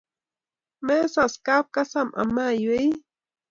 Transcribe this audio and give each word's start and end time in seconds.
Mesas 0.87 1.33
kap 1.45 1.65
kasam 1.75 2.07
amaiwe 2.21 2.77
i 2.89 2.89